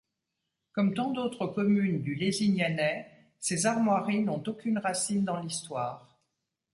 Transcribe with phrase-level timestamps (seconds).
[0.71, 3.07] Comme tant d'autres communes du Lézignanais,
[3.39, 6.17] ces armoiries n'ont aucune racine dans l'histoire.